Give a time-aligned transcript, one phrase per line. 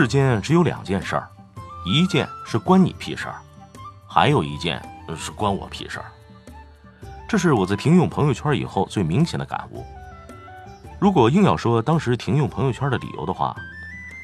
[0.00, 1.28] 世间只有两件事儿，
[1.84, 3.34] 一件是关你屁事儿，
[4.08, 4.80] 还有一件
[5.14, 6.06] 是关我屁事儿。
[7.28, 9.84] 这是我在停用朋友圈以后最明显的感悟。
[10.98, 13.54] 如果硬要说当时停用朋友圈的理由的话，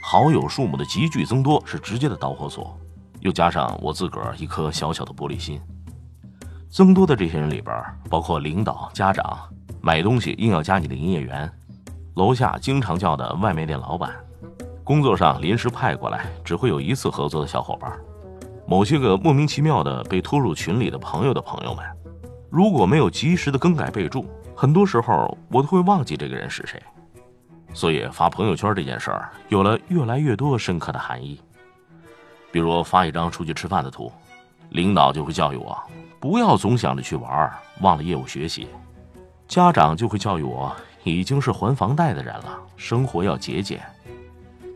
[0.03, 2.75] 好友数目的急剧增多是直接的导火索，
[3.21, 5.61] 又加上我自个儿一颗小小的玻璃心。
[6.71, 9.47] 增多的这些人里边，包括领导、家长，
[9.83, 11.53] 买东西硬要加你的营业员，
[12.15, 14.17] 楼下经常叫的外卖店老板，
[14.87, 17.91] 工作上临时派过来只会有一次合作的小伙伴，
[18.69, 21.85] 某些个莫名其妙的被拖入群里的朋友的朋友们，
[22.49, 24.25] 如果没有及时的更改备注，
[24.55, 26.81] 很多时候我都会忘记这个人是谁。
[27.75, 31.41] 所以发朋友圈这件事儿有了越来越多深刻的含义。
[32.53, 34.13] 比如发一张出去吃饭的图，
[34.69, 35.77] 领导就会教育我
[36.21, 38.69] 不要总想着去玩，忘了业务学习；
[39.49, 43.83] 家长就会教育我已经是还房贷的人了，生活要节俭。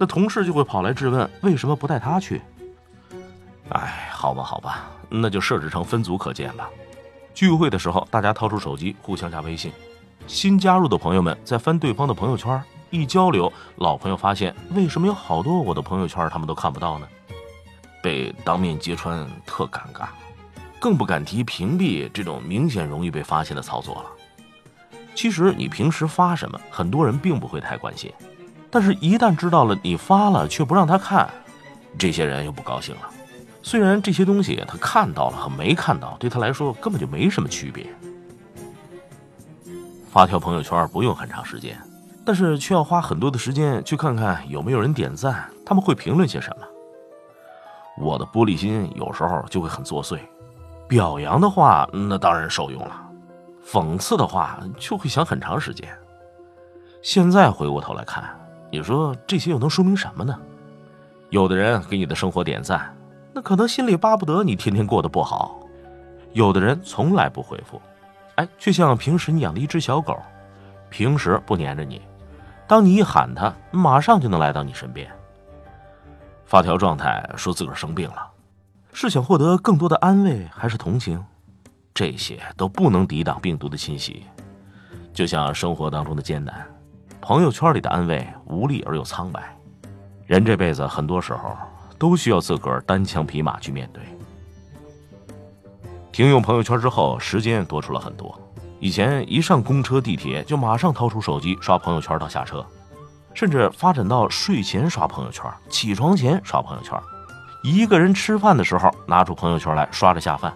[0.00, 2.40] 那同事就会跑来质问为什么不带他去？
[3.68, 6.70] 哎，好吧，好吧，那就设置成分组可见吧。
[7.34, 9.70] 聚会的时候，大家掏出手机互相加微信，
[10.26, 12.62] 新加入的朋友们在翻对方的朋友圈。
[12.88, 17.06] 一交流，老朋友发现为什么有好多我的朋友圈他们都看不到呢？
[18.02, 20.08] 被当面揭穿特尴尬，
[20.80, 24.06] 更不敢提屏蔽这种明显容易被发现的操作了。
[25.14, 28.10] 其实你平时发什么，很多人并不会太关心，
[28.70, 31.28] 但是一旦知道了你发了却不让他看，
[31.98, 33.02] 这些人又不高兴了。
[33.62, 37.86] 虽然这些东西他看到了和没看到对他来说根本就没什么区别，
[40.10, 41.76] 发条朋友圈不用很长时间。
[42.24, 46.66] 但是却要花很多的时间去看看有没有人点赞，他们会评论些什么。
[47.98, 50.18] 我的玻璃心有时候就会很作祟，
[50.86, 53.02] 表扬的话那当然受用了，
[53.66, 55.88] 讽刺的话就会想很长时间。
[57.02, 58.22] 现在回过头来看，
[58.70, 60.38] 你说这些又能说明什么呢？
[61.28, 62.94] 有的人给你的生活点赞，
[63.32, 65.60] 那可能心里巴不得你天天过得不好；
[66.32, 67.80] 有的人从来不回复，
[68.36, 70.16] 哎，却像平时你养的一只小狗，
[70.88, 72.00] 平时不粘着你。
[72.66, 75.10] 当你一喊他，马上就能来到你身边。
[76.44, 78.28] 发条状态说自个儿生病了，
[78.92, 81.24] 是想获得更多的安慰还是同情？
[81.92, 84.24] 这些都不能抵挡病毒的侵袭。
[85.12, 86.66] 就像生活当中的艰难，
[87.20, 89.56] 朋友圈里的安慰无力而又苍白。
[90.26, 91.56] 人这辈子很多时候
[91.98, 94.02] 都需要自个儿单枪匹马去面对。
[96.12, 98.38] 停用朋友圈之后，时间多出了很多。
[98.78, 102.64] 以前一上公车、地铁就马上掏出手机刷朋友圈到下车，
[103.34, 106.98] 甚至发展到睡前刷朋友圈、起床前刷朋友圈，
[107.62, 110.52] 一个人吃饭的时候拿出朋友圈来刷着下饭，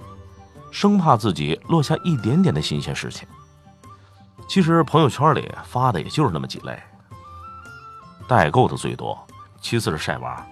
[0.70, 3.28] 生怕自己落下一点点的新鲜事情。
[4.48, 6.80] 其实朋友圈里发的也就是那么几类，
[8.28, 9.18] 代购的最多，
[9.60, 10.46] 其次是晒娃，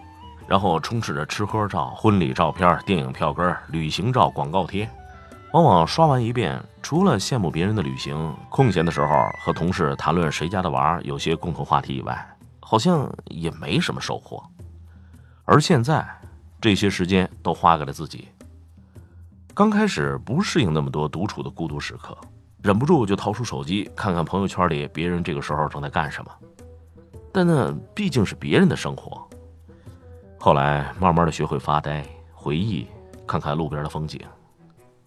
[0.46, 4.88] 然后充斥着吃喝照、婚礼照片、电影票根、旅行照、广告贴。
[5.52, 9.08] 往往刷完一遍，除了羡慕别人的旅行，空闲的时候
[9.38, 14.42] 和同事谈论谁家的娃有些共同话题以外，好像也没什么收获。
[15.44, 16.08] 而现在，
[16.58, 18.28] 这些时间都花给了自己。
[19.52, 22.16] 刚开始不适应那么多独处的孤独时刻，
[22.62, 26.30] 忍不住就掏出手机看看朋友圈里别人这个时候正在干什么。
[27.32, 29.26] 但那毕竟是别人的生活。
[30.38, 32.86] 后来慢慢的学会发呆、回忆，
[33.26, 34.20] 看看路边的风景。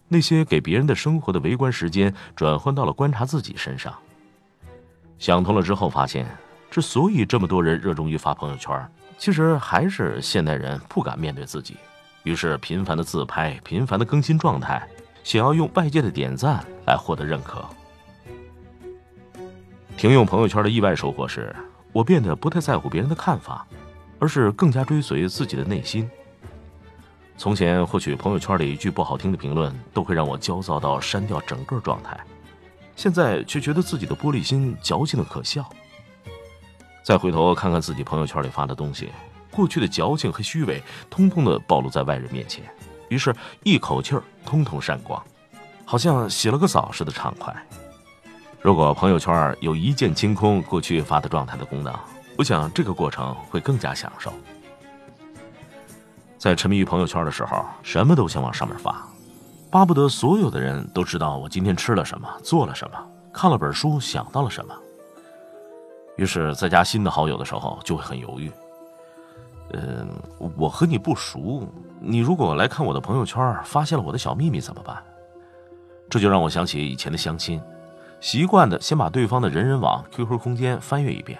[0.08, 3.94] 那些给别人的生活的围观时间，转换到了观察自己身上。
[5.18, 6.26] 想通了之后，发现
[6.70, 8.86] 之所以这么多人热衷于发朋友圈，
[9.16, 11.76] 其实还是现代人不敢面对自己，
[12.22, 14.86] 于是频繁的自拍，频繁的更新状态，
[15.26, 17.64] 想要用外界的点赞来获得认可。
[19.96, 21.52] 停用朋友圈的意外收获是，
[21.92, 23.66] 我变得不太在乎别人的看法，
[24.20, 26.08] 而是更加追随自己的内心。
[27.36, 32.16] 从前或许朋友圈里一句不好听的评论，都会让我焦躁到删掉整个状态，
[32.94, 35.68] 现在却觉得自己的玻璃心矫情的可笑。
[37.02, 39.10] 再回头看看自己朋友圈里发的东西，
[39.50, 40.80] 过去的矫情和虚伪，
[41.10, 42.64] 通通的暴露在外人面前，
[43.08, 45.22] 于是一口气儿通通删光，
[45.84, 47.54] 好像洗了个澡似的畅快。
[48.60, 51.94] 如果朋友圈有一键清空过去发的状态的功能，
[52.36, 54.32] 我想这个过程会更加享受。
[56.36, 59.06] 在沉迷于朋友圈的时候，什么都想往上面发，
[59.70, 62.98] 巴不得所有的人都知道我今天吃了什么，做了什么，
[63.32, 64.74] 看了本书，想到了什么。
[66.16, 68.50] 于是，在加新的好友的时候，就会很犹豫。
[69.76, 70.08] 嗯，
[70.56, 71.68] 我和你不熟，
[72.00, 74.96] 你如果来看我的朋友圈，发现了我的小秘密怎么办？
[76.08, 77.60] 这就让我想起以前的相亲，
[78.20, 81.38] 习惯的先把对方的人人网、QQ 空间翻阅一遍，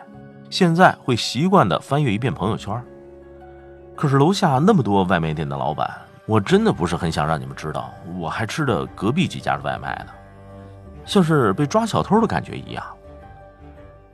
[0.50, 2.84] 现在会习惯的翻阅一遍朋友圈。
[3.94, 5.90] 可是楼下那么多外卖店的老板，
[6.26, 10.12] 我真的不是很想让你们知道，我还吃着隔壁几家的外卖呢，
[11.06, 12.84] 像是被抓小偷的感觉一样。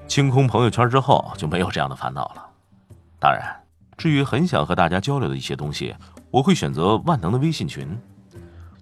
[0.06, 2.46] 清空朋友圈之后，就没有这样的烦恼了。
[3.18, 3.42] 当然，
[3.96, 5.94] 至于很想和大家交流的一些东西，
[6.30, 7.98] 我会选择万能的微信群，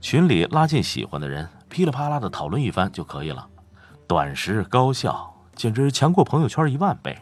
[0.01, 3.47] 群里拉进喜欢的人，噼里啪啦的讨论一番就可以了，
[4.07, 7.19] 短时高效，简直强过朋友圈一万倍。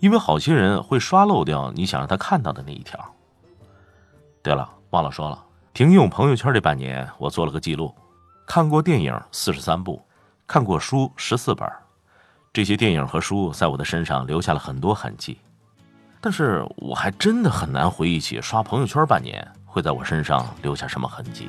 [0.00, 2.98] 因为好些人会刷漏掉你想让他看到的那一条。
[4.42, 5.44] 对了，忘了说了，
[5.74, 7.92] 停用朋友圈这半年，我做了个记录，
[8.46, 10.00] 看过电影四十三部，
[10.46, 11.68] 看过书十四本。
[12.52, 15.38] 这些电影和书在我的身上留下了很多痕迹，
[16.20, 21.48] 但是我还真的很难回忆起刷朋友圈半年会在我身上留下什么痕迹。